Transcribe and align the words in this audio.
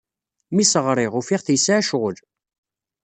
Mi 0.55 0.63
as-ɣriɣ, 0.65 1.13
ufiɣ-t 1.19 1.47
yesɛa 1.53 1.81
ccɣel. 1.85 2.17